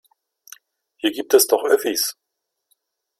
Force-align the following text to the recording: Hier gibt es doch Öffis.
Hier 0.97 1.11
gibt 1.11 1.35
es 1.35 1.45
doch 1.45 1.63
Öffis. 1.63 2.17